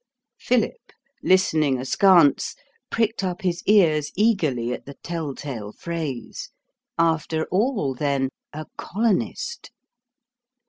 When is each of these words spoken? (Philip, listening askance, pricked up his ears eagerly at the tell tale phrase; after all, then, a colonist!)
(Philip, 0.39 0.81
listening 1.21 1.77
askance, 1.77 2.55
pricked 2.89 3.23
up 3.23 3.43
his 3.43 3.61
ears 3.67 4.11
eagerly 4.15 4.73
at 4.73 4.87
the 4.87 4.95
tell 5.03 5.35
tale 5.35 5.71
phrase; 5.71 6.49
after 6.97 7.45
all, 7.51 7.93
then, 7.93 8.29
a 8.51 8.65
colonist!) 8.77 9.69